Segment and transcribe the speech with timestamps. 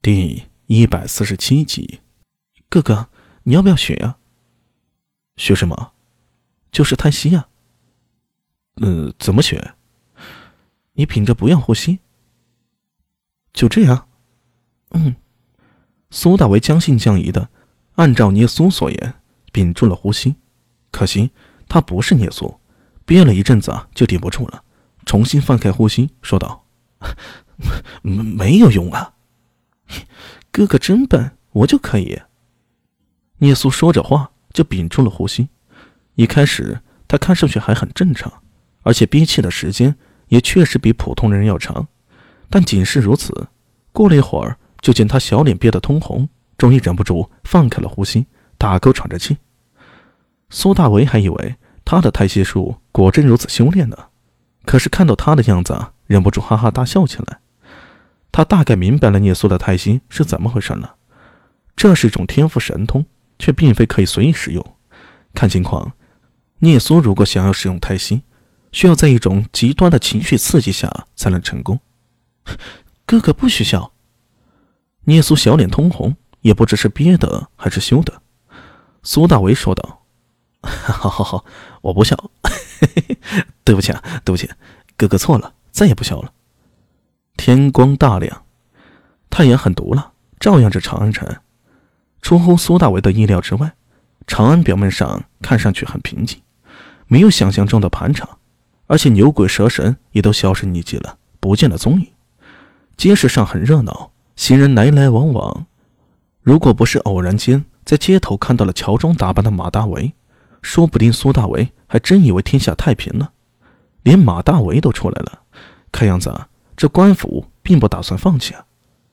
[0.00, 2.00] 第一百四十七集，
[2.68, 3.08] 哥哥，
[3.42, 4.16] 你要不要学呀？
[5.36, 5.92] 学什么？
[6.70, 7.48] 就是太息呀。
[8.76, 9.74] 呃，怎么学？
[10.92, 11.98] 你屏着不要呼吸。
[13.52, 14.08] 就这样。
[14.90, 15.16] 嗯。
[16.10, 17.50] 苏大为将信将疑的
[17.96, 19.14] 按照聂苏所言
[19.52, 20.36] 屏住了呼吸，
[20.92, 21.32] 可惜
[21.68, 22.60] 他不是聂苏，
[23.04, 24.62] 憋了一阵子啊就顶不住了，
[25.04, 26.64] 重新放开呼吸说道
[28.02, 29.14] ：“没没有用啊。”
[30.58, 32.20] 哥哥真笨，我就可以。
[33.36, 35.50] 聂苏说着话就屏住了呼吸。
[36.16, 38.42] 一开始他看上去还很正常，
[38.82, 39.94] 而且憋气的时间
[40.26, 41.86] 也确实比普通人要长。
[42.50, 43.46] 但仅是如此，
[43.92, 48.26] 过了一会儿，就见他小脸憋得通红，终于忍不住放开了呼吸，
[48.58, 49.36] 大口喘着气。
[50.50, 53.96] 苏大为还以为他的太息术果真如此修炼呢，
[54.64, 55.78] 可是看到他的样子，
[56.08, 57.38] 忍不住哈哈大笑起来。
[58.38, 60.94] 他大概明白了聂苏的胎心是怎么回事了，
[61.74, 63.04] 这是一种天赋神通，
[63.36, 64.64] 却并非可以随意使用。
[65.34, 65.94] 看情况，
[66.60, 68.22] 聂苏如果想要使用胎心，
[68.70, 71.80] 需要在一种极端的情绪刺激下才能成功。
[73.04, 73.92] 哥哥不许笑。
[75.06, 78.22] 聂苏小脸通红，也不知是憋的还是羞的。
[79.02, 80.04] 苏大为说道
[80.62, 81.44] ：“好好好，
[81.82, 82.16] 我不笑。
[83.64, 84.48] 对不起啊，对不起，
[84.96, 86.34] 哥哥错了，再也不笑了。”
[87.38, 88.42] 天光大亮，
[89.30, 91.36] 太阳很毒辣，照耀着长安城。
[92.20, 93.72] 出乎苏大为的意料之外，
[94.26, 96.42] 长安表面上看上去很平静，
[97.06, 98.28] 没有想象中的盘查，
[98.88, 102.08] 而且牛鬼蛇神也都销声匿迹了，不见了踪影。
[102.96, 105.66] 街市上很热闹，行人来来往往。
[106.42, 110.12] 如果不是偶然间在街头看到了乔装打扮的马大为，
[110.60, 113.30] 说不定苏大为还真以为天下太平了。
[114.02, 115.42] 连马大为都出来了，
[115.92, 116.48] 看样子啊。
[116.78, 118.64] 这官府并不打算放弃啊，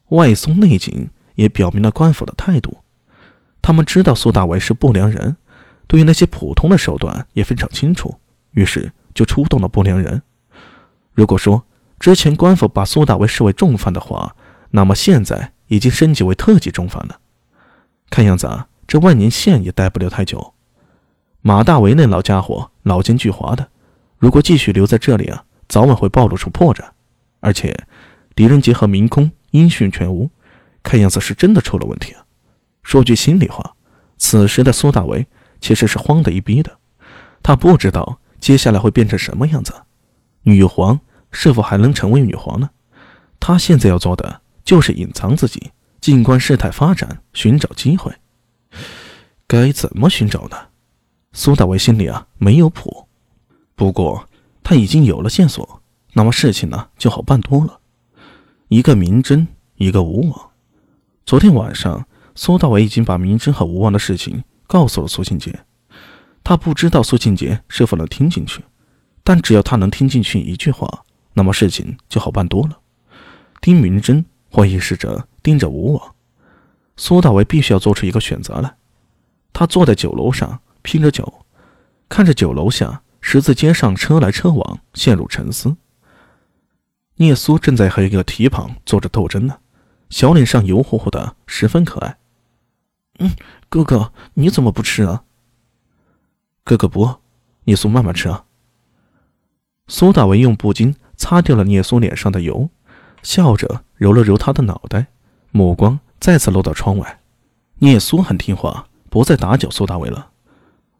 [0.09, 2.77] 外松内紧也表明了官府的态度。
[3.59, 5.35] 他们知道苏大为是不良人，
[5.87, 8.19] 对于那些普通的手段也非常清楚，
[8.51, 10.21] 于是就出动了不良人。
[11.11, 11.65] 如果说
[11.99, 14.35] 之前官府把苏大为视为重犯的话，
[14.69, 17.19] 那么现在已经升级为特级重犯了。
[18.11, 20.53] 看样子啊，这万年县也待不了太久。
[21.41, 23.69] 马大为那老家伙老奸巨猾的，
[24.19, 26.83] 如果继续留在这里啊，早晚会暴露出破绽。
[27.45, 27.85] 而且，
[28.33, 30.31] 狄仁杰和明空音讯全无，
[30.81, 32.25] 看样子是真的出了问题啊！
[32.81, 33.75] 说句心里话，
[34.17, 35.27] 此时的苏大为
[35.61, 36.79] 其实是慌得一逼的，
[37.43, 39.71] 他不知道接下来会变成什么样子，
[40.41, 42.71] 女皇是否还能成为女皇呢？
[43.39, 48.11] 他现在要做的就是隐藏自己，静观事态发展，寻找机会。
[49.45, 50.57] 该怎么寻找呢？
[51.33, 53.07] 苏大为心里啊没有谱，
[53.75, 54.27] 不过
[54.63, 55.83] 他已经有了线索。
[56.17, 57.81] 那么事情呢就好办多了，
[58.69, 60.51] 一个明真，一个无往。
[61.25, 65.65] 昨天晚上，苏大伟已经把明真和吴王的事情告诉了苏庆杰。
[66.41, 68.63] 他不知道苏庆杰是否能听进去，
[69.25, 72.79] 但只要他能听进去一句话，那么事情就好办多了。
[73.59, 76.15] 丁明真，或意识着盯着吴王。
[76.95, 78.77] 苏大伟必须要做出一个选择来。
[79.51, 81.45] 他坐在酒楼上，拼着酒，
[82.07, 85.75] 看着酒楼下十字街上车来车往，陷入沉思。
[87.17, 89.57] 聂苏正在和一个蹄膀做着斗争呢，
[90.09, 92.17] 小脸上油乎乎的，十分可爱。
[93.19, 93.31] 嗯，
[93.69, 95.23] 哥哥，你怎么不吃啊？
[96.65, 97.19] 哥哥不饿，
[97.63, 98.43] 聂苏慢慢吃啊。
[99.87, 102.69] 苏大为用布巾擦掉了聂苏脸上的油，
[103.23, 105.07] 笑着揉了揉他的脑袋，
[105.51, 107.21] 目光再次落到窗外。
[107.79, 110.31] 聂苏很听话，不再打搅苏大为了。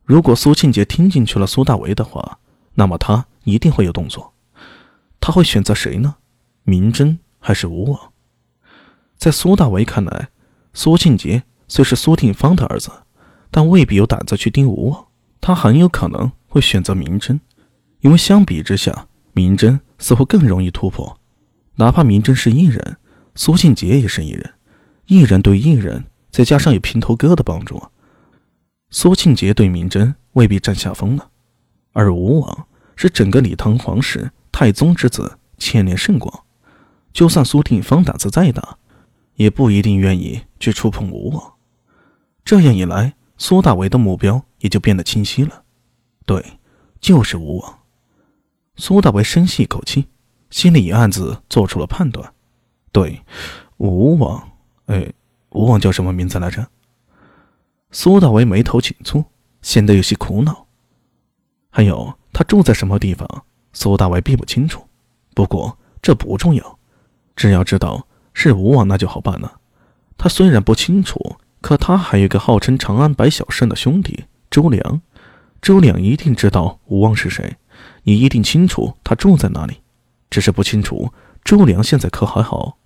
[0.06, 2.40] 如果苏庆杰听进去了苏大为的话，
[2.76, 4.32] 那么他一定会有动作。
[5.26, 6.18] 他会选择谁呢？
[6.66, 8.14] 明真还是吴王？
[9.18, 10.30] 在苏大为看来，
[10.72, 12.92] 苏庆杰虽是苏定方的儿子，
[13.50, 15.08] 但未必有胆子去盯吴王。
[15.42, 17.42] 他很有可能会选择明真，
[18.02, 21.20] 因为相比之下，明真似乎更容易突破。
[21.78, 22.98] 哪怕明真是异人，
[23.34, 24.54] 苏庆杰也是异人，
[25.08, 27.82] 异人对异人，再加上有平头哥的帮助，
[28.92, 31.24] 苏庆杰对明真未必占下风呢。
[31.94, 34.30] 而吴王是整个李唐皇室。
[34.58, 36.46] 太宗之子，牵连甚广，
[37.12, 38.78] 就算苏定方胆子再大，
[39.34, 41.56] 也不一定愿意去触碰吴王。
[42.46, 45.66] 这样一来，苏大为的目标也就变得清晰了。
[46.26, 46.58] 对，
[47.02, 47.80] 就是吴王。
[48.78, 50.06] 苏大为深吸一口气，
[50.50, 52.34] 心里暗自做出了判断。
[52.94, 53.22] 对，
[53.76, 54.52] 吴王。
[54.86, 55.12] 哎，
[55.50, 56.66] 吴王叫什么名字来着？
[57.92, 59.26] 苏大为眉头紧蹙，
[59.62, 60.66] 显得有些苦恼。
[61.70, 63.44] 还有，他住在什么地方？
[63.76, 64.88] 苏大伟并不清楚，
[65.36, 66.80] 不过这不重要，
[67.36, 69.60] 只要知道是吴王，那就好办了。
[70.18, 75.02] 他虽然不清楚，可他还有一个号称长安白小胜的兄弟周良。
[75.62, 77.58] 周良一定知道吴旺是谁，
[78.04, 79.82] 你一定清楚他住在哪里，
[80.30, 81.12] 只是不清楚
[81.44, 82.78] 周良现在可还好。